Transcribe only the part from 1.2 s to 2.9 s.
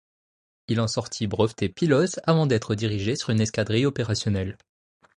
breveté pilote, avant d'être